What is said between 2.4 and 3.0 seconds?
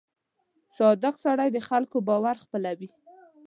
خپلوي.